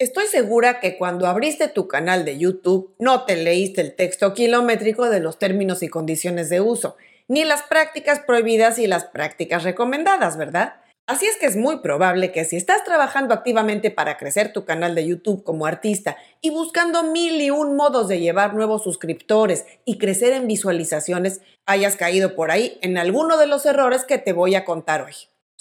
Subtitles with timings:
[0.00, 5.10] Estoy segura que cuando abriste tu canal de YouTube no te leíste el texto kilométrico
[5.10, 6.96] de los términos y condiciones de uso,
[7.28, 10.76] ni las prácticas prohibidas y las prácticas recomendadas, ¿verdad?
[11.06, 14.94] Así es que es muy probable que si estás trabajando activamente para crecer tu canal
[14.94, 19.98] de YouTube como artista y buscando mil y un modos de llevar nuevos suscriptores y
[19.98, 24.54] crecer en visualizaciones, hayas caído por ahí en alguno de los errores que te voy
[24.54, 25.12] a contar hoy.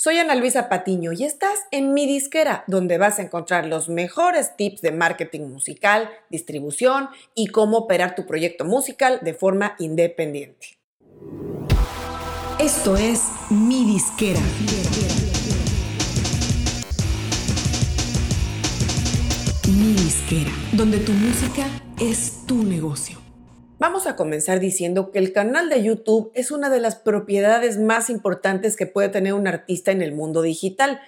[0.02, 4.56] Soy Ana Luisa Patiño y estás en mi disquera, donde vas a encontrar los mejores
[4.56, 10.80] tips de marketing musical, distribución y cómo operar tu proyecto musical de forma independiente.
[12.60, 14.40] Esto es mi disquera.
[19.68, 21.66] Mi disquera, donde tu música
[22.00, 23.18] es tu negocio.
[23.79, 28.10] Vamos a comenzar diciendo que el canal de YouTube es una de las propiedades más
[28.10, 31.00] importantes que puede tener un artista en el mundo digital.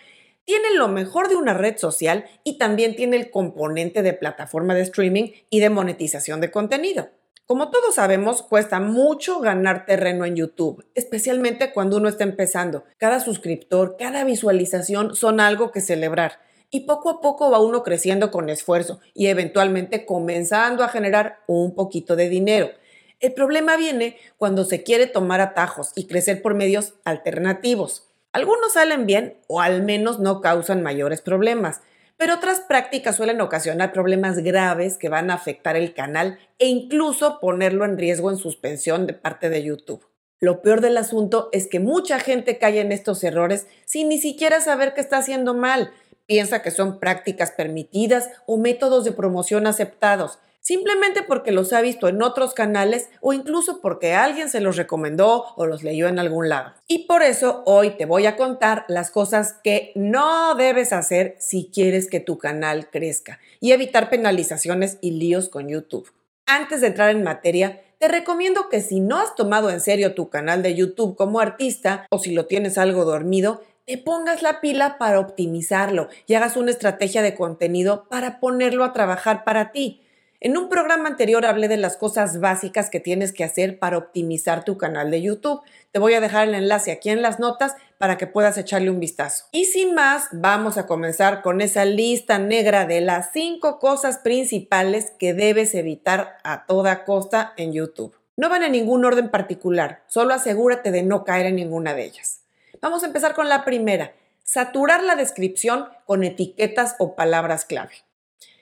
[0.46, 4.84] Tiene lo mejor de una red social y también tiene el componente de plataforma de
[4.84, 7.10] streaming y de monetización de contenido.
[7.46, 12.86] Como todos sabemos, cuesta mucho ganar terreno en YouTube, especialmente cuando uno está empezando.
[12.98, 16.40] Cada suscriptor, cada visualización son algo que celebrar
[16.72, 21.76] y poco a poco va uno creciendo con esfuerzo y eventualmente comenzando a generar un
[21.76, 22.72] poquito de dinero.
[23.20, 28.08] El problema viene cuando se quiere tomar atajos y crecer por medios alternativos.
[28.32, 31.82] Algunos salen bien o al menos no causan mayores problemas,
[32.18, 37.40] pero otras prácticas suelen ocasionar problemas graves que van a afectar el canal e incluso
[37.40, 40.06] ponerlo en riesgo en suspensión de parte de YouTube.
[40.40, 44.62] Lo peor del asunto es que mucha gente cae en estos errores sin ni siquiera
[44.62, 45.92] saber que está haciendo mal
[46.32, 52.08] piensa que son prácticas permitidas o métodos de promoción aceptados, simplemente porque los ha visto
[52.08, 56.48] en otros canales o incluso porque alguien se los recomendó o los leyó en algún
[56.48, 56.72] lado.
[56.88, 61.70] Y por eso hoy te voy a contar las cosas que no debes hacer si
[61.70, 66.14] quieres que tu canal crezca y evitar penalizaciones y líos con YouTube.
[66.46, 70.30] Antes de entrar en materia, te recomiendo que si no has tomado en serio tu
[70.30, 74.98] canal de YouTube como artista o si lo tienes algo dormido, te pongas la pila
[74.98, 80.02] para optimizarlo y hagas una estrategia de contenido para ponerlo a trabajar para ti.
[80.44, 84.64] En un programa anterior hablé de las cosas básicas que tienes que hacer para optimizar
[84.64, 85.62] tu canal de YouTube.
[85.92, 89.00] Te voy a dejar el enlace aquí en las notas para que puedas echarle un
[89.00, 89.46] vistazo.
[89.52, 95.12] Y sin más, vamos a comenzar con esa lista negra de las cinco cosas principales
[95.20, 98.16] que debes evitar a toda costa en YouTube.
[98.36, 102.41] No van en ningún orden particular, solo asegúrate de no caer en ninguna de ellas.
[102.82, 107.94] Vamos a empezar con la primera, saturar la descripción con etiquetas o palabras clave.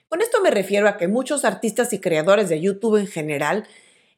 [0.10, 3.66] Con esto me refiero a que muchos artistas y creadores de YouTube en general,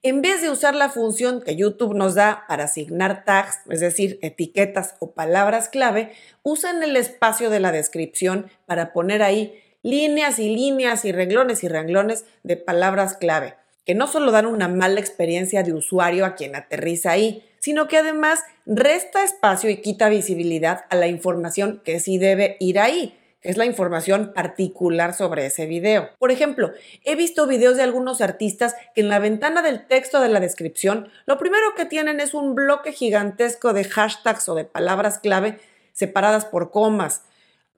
[0.02, 4.18] en vez de usar la función que YouTube nos da para asignar tags, es decir,
[4.24, 10.50] etiquetas o palabras clave, usan el espacio de la descripción para poner ahí líneas y
[10.50, 13.54] líneas y renglones y renglones de palabras clave,
[13.86, 17.98] que no solo dan una mala experiencia de usuario a quien aterriza ahí, sino que
[17.98, 23.50] además resta espacio y quita visibilidad a la información que sí debe ir ahí, que
[23.50, 26.10] es la información particular sobre ese video.
[26.20, 26.72] Por ejemplo,
[27.06, 31.10] he visto videos de algunos artistas que en la ventana del texto de la descripción,
[31.26, 35.60] lo primero que tienen es un bloque gigantesco de hashtags o de palabras clave
[35.94, 37.24] separadas por comas.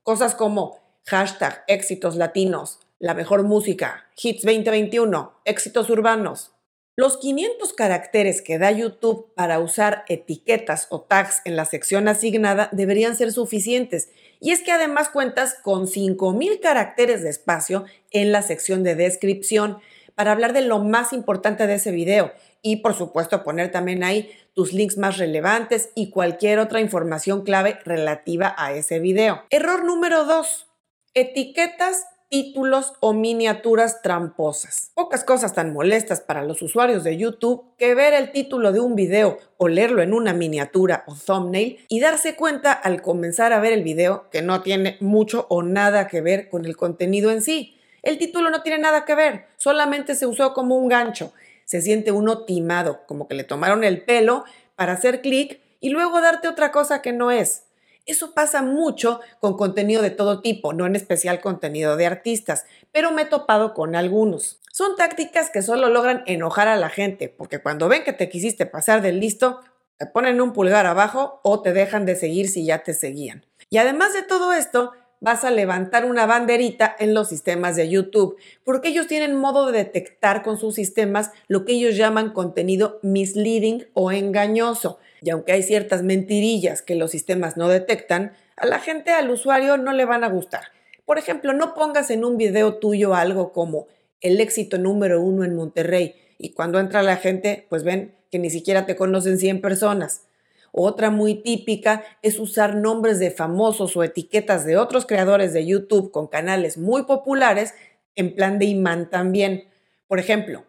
[0.01, 6.52] Cosas como hashtag éxitos latinos, la mejor música, hits 2021, éxitos urbanos,
[6.95, 12.69] los 500 caracteres que da YouTube para usar etiquetas o tags en la sección asignada
[12.71, 14.09] deberían ser suficientes.
[14.39, 19.79] Y es que además cuentas con 5000 caracteres de espacio en la sección de descripción
[20.13, 22.31] para hablar de lo más importante de ese video
[22.61, 27.79] y por supuesto poner también ahí tus links más relevantes y cualquier otra información clave
[27.85, 29.43] relativa a ese video.
[29.49, 30.67] Error número 2.
[31.15, 34.89] Etiquetas títulos o miniaturas tramposas.
[34.95, 38.95] Pocas cosas tan molestas para los usuarios de YouTube que ver el título de un
[38.95, 43.71] video o leerlo en una miniatura o thumbnail y darse cuenta al comenzar a ver
[43.71, 47.77] el video que no tiene mucho o nada que ver con el contenido en sí.
[48.01, 51.33] El título no tiene nada que ver, solamente se usó como un gancho.
[51.65, 54.43] Se siente uno timado, como que le tomaron el pelo
[54.75, 57.65] para hacer clic y luego darte otra cosa que no es.
[58.05, 63.11] Eso pasa mucho con contenido de todo tipo, no en especial contenido de artistas, pero
[63.11, 64.59] me he topado con algunos.
[64.71, 68.65] Son tácticas que solo logran enojar a la gente, porque cuando ven que te quisiste
[68.65, 69.61] pasar del listo,
[69.97, 73.45] te ponen un pulgar abajo o te dejan de seguir si ya te seguían.
[73.69, 74.91] Y además de todo esto,
[75.23, 78.35] vas a levantar una banderita en los sistemas de YouTube,
[78.65, 83.85] porque ellos tienen modo de detectar con sus sistemas lo que ellos llaman contenido misleading
[83.93, 84.99] o engañoso.
[85.23, 89.77] Y aunque hay ciertas mentirillas que los sistemas no detectan, a la gente, al usuario,
[89.77, 90.65] no le van a gustar.
[91.05, 93.87] Por ejemplo, no pongas en un video tuyo algo como
[94.21, 98.49] el éxito número uno en Monterrey y cuando entra la gente, pues ven que ni
[98.49, 100.23] siquiera te conocen 100 personas.
[100.71, 106.11] Otra muy típica es usar nombres de famosos o etiquetas de otros creadores de YouTube
[106.11, 107.73] con canales muy populares
[108.15, 109.65] en plan de imán también.
[110.07, 110.65] Por ejemplo,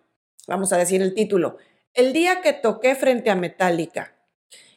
[0.47, 1.57] vamos a decir el título,
[1.95, 4.14] El día que toqué frente a Metallica.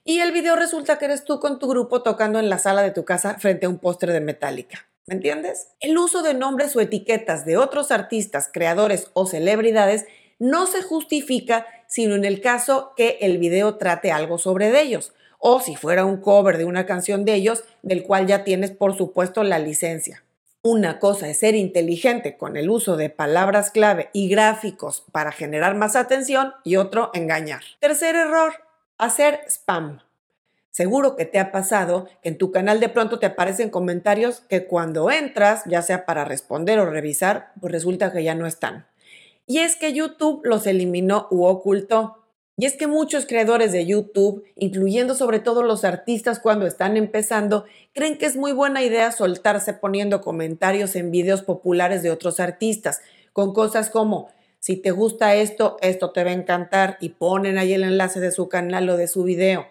[0.09, 2.91] Y el video resulta que eres tú con tu grupo tocando en la sala de
[2.91, 4.87] tu casa frente a un póster de Metallica.
[5.05, 5.67] ¿Me entiendes?
[5.81, 10.05] El uso de nombres o etiquetas de otros artistas, creadores o celebridades
[10.39, 15.59] no se justifica sino en el caso que el video trate algo sobre ellos o
[15.59, 19.43] si fuera un cover de una canción de ellos del cual ya tienes por supuesto
[19.43, 20.23] la licencia.
[20.61, 25.75] Una cosa es ser inteligente con el uso de palabras clave y gráficos para generar
[25.75, 27.61] más atención y otro engañar.
[27.81, 28.66] Tercer error,
[28.97, 29.99] hacer spam.
[30.71, 34.67] Seguro que te ha pasado que en tu canal de pronto te aparecen comentarios que
[34.67, 38.85] cuando entras, ya sea para responder o revisar, pues resulta que ya no están.
[39.47, 42.17] Y es que YouTube los eliminó u ocultó.
[42.57, 47.65] Y es que muchos creadores de YouTube, incluyendo sobre todo los artistas cuando están empezando,
[47.93, 53.01] creen que es muy buena idea soltarse poniendo comentarios en videos populares de otros artistas,
[53.31, 54.29] con cosas como,
[54.67, 58.33] si te gusta esto, esto te va a encantar, y ponen ahí el enlace de
[58.33, 59.65] su canal o de su video.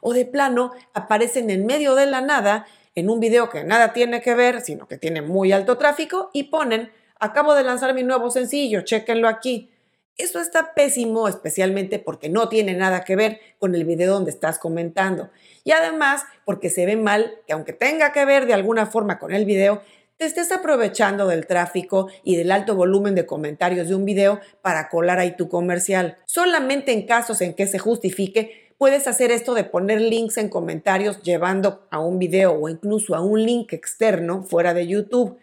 [0.00, 2.66] O de plano, aparecen en medio de la nada,
[2.96, 6.50] en un video que nada tiene que ver, sino que tiene muy alto tráfico, y
[6.50, 6.90] ponen,
[7.20, 9.70] acabo de lanzar mi nuevo sencillo, chéquenlo aquí
[10.18, 14.58] eso está pésimo, especialmente porque no tiene nada que ver con el video donde estás
[14.58, 15.30] comentando.
[15.64, 19.32] Y además, porque se ve mal que aunque tenga que ver de alguna forma con
[19.32, 19.82] el video,
[20.16, 24.88] te estés aprovechando del tráfico y del alto volumen de comentarios de un video para
[24.88, 26.18] colar ahí tu comercial.
[26.26, 31.22] Solamente en casos en que se justifique, puedes hacer esto de poner links en comentarios
[31.22, 35.38] llevando a un video o incluso a un link externo fuera de YouTube.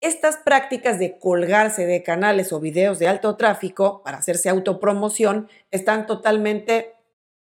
[0.00, 6.06] Estas prácticas de colgarse de canales o videos de alto tráfico para hacerse autopromoción están
[6.06, 6.94] totalmente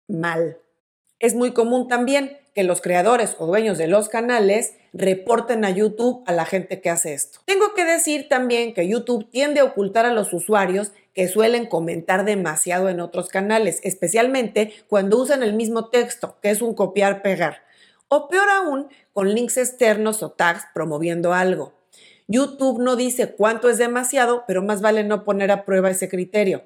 [0.06, 0.58] mal.
[1.18, 6.22] Es muy común también que los creadores o dueños de los canales reporten a YouTube
[6.26, 7.40] a la gente que hace esto.
[7.44, 12.24] Tengo que decir también que YouTube tiende a ocultar a los usuarios que suelen comentar
[12.24, 17.62] demasiado en otros canales, especialmente cuando usan el mismo texto, que es un copiar-pegar,
[18.08, 21.72] o peor aún, con links externos o tags promoviendo algo.
[22.26, 26.64] YouTube no dice cuánto es demasiado, pero más vale no poner a prueba ese criterio.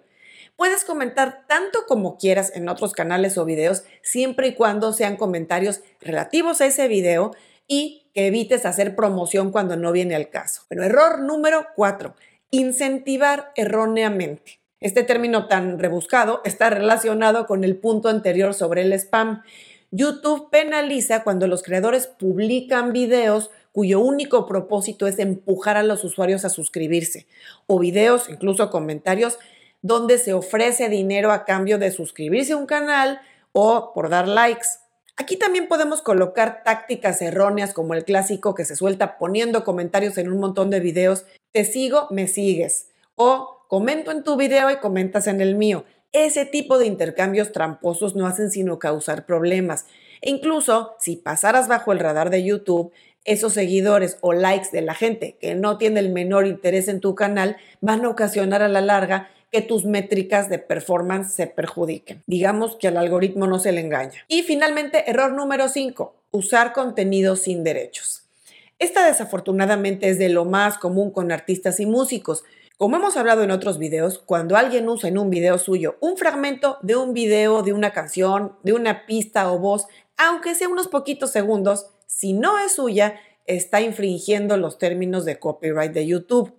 [0.59, 5.83] Puedes comentar tanto como quieras en otros canales o videos, siempre y cuando sean comentarios
[6.01, 7.31] relativos a ese video
[7.69, 10.63] y que evites hacer promoción cuando no viene al caso.
[10.67, 12.17] Pero error número 4,
[12.51, 14.59] incentivar erróneamente.
[14.81, 19.45] Este término tan rebuscado está relacionado con el punto anterior sobre el spam.
[19.93, 26.45] YouTube penaliza cuando los creadores publican videos cuyo único propósito es empujar a los usuarios
[26.45, 27.29] a suscribirse,
[27.69, 29.39] o videos, incluso comentarios,
[29.83, 33.21] donde se ofrece dinero a cambio de suscribirse a un canal
[33.53, 34.67] o por dar likes.
[35.17, 40.31] Aquí también podemos colocar tácticas erróneas como el clásico que se suelta poniendo comentarios en
[40.31, 45.27] un montón de videos, te sigo, me sigues, o comento en tu video y comentas
[45.27, 45.85] en el mío.
[46.13, 49.87] Ese tipo de intercambios tramposos no hacen sino causar problemas.
[50.21, 52.93] E incluso si pasaras bajo el radar de YouTube,
[53.25, 57.15] esos seguidores o likes de la gente que no tiene el menor interés en tu
[57.15, 62.23] canal van a ocasionar a la larga que tus métricas de performance se perjudiquen.
[62.27, 64.25] Digamos que al algoritmo no se le engaña.
[64.29, 68.25] Y finalmente, error número 5, usar contenido sin derechos.
[68.79, 72.45] Esta desafortunadamente es de lo más común con artistas y músicos.
[72.77, 76.79] Como hemos hablado en otros videos, cuando alguien usa en un video suyo un fragmento
[76.83, 79.87] de un video, de una canción, de una pista o voz,
[80.17, 85.93] aunque sea unos poquitos segundos, si no es suya, está infringiendo los términos de copyright
[85.93, 86.53] de YouTube.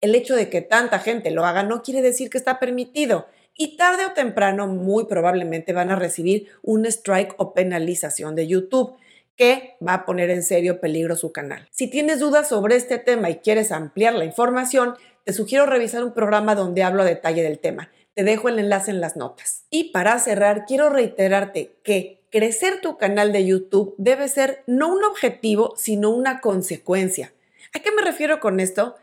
[0.00, 3.26] El hecho de que tanta gente lo haga no quiere decir que está permitido
[3.56, 8.96] y tarde o temprano muy probablemente van a recibir un strike o penalización de YouTube
[9.36, 11.68] que va a poner en serio peligro su canal.
[11.70, 16.14] Si tienes dudas sobre este tema y quieres ampliar la información, te sugiero revisar un
[16.14, 17.90] programa donde hablo a detalle del tema.
[18.14, 19.64] Te dejo el enlace en las notas.
[19.70, 25.04] Y para cerrar, quiero reiterarte que crecer tu canal de YouTube debe ser no un
[25.04, 27.32] objetivo, sino una consecuencia.
[27.74, 28.96] ¿A qué me refiero con esto?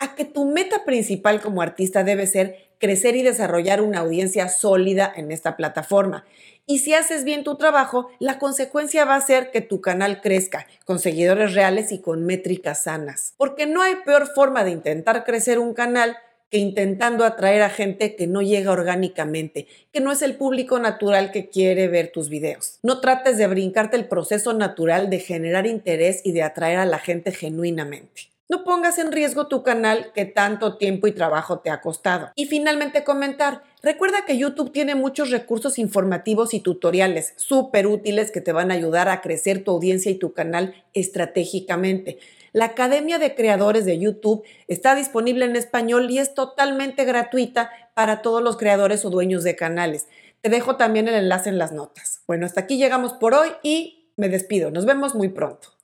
[0.00, 5.12] A que tu meta principal como artista debe ser crecer y desarrollar una audiencia sólida
[5.16, 6.24] en esta plataforma.
[6.66, 10.66] Y si haces bien tu trabajo, la consecuencia va a ser que tu canal crezca
[10.84, 13.34] con seguidores reales y con métricas sanas.
[13.36, 16.16] Porque no hay peor forma de intentar crecer un canal
[16.50, 21.30] que intentando atraer a gente que no llega orgánicamente, que no es el público natural
[21.30, 22.78] que quiere ver tus videos.
[22.82, 26.98] No trates de brincarte el proceso natural de generar interés y de atraer a la
[26.98, 28.28] gente genuinamente.
[28.50, 32.30] No pongas en riesgo tu canal que tanto tiempo y trabajo te ha costado.
[32.34, 38.40] Y finalmente comentar, recuerda que YouTube tiene muchos recursos informativos y tutoriales súper útiles que
[38.40, 42.20] te van a ayudar a crecer tu audiencia y tu canal estratégicamente.
[42.54, 48.22] La Academia de Creadores de YouTube está disponible en español y es totalmente gratuita para
[48.22, 50.06] todos los creadores o dueños de canales.
[50.40, 52.22] Te dejo también el enlace en las notas.
[52.26, 54.70] Bueno, hasta aquí llegamos por hoy y me despido.
[54.70, 55.77] Nos vemos muy pronto.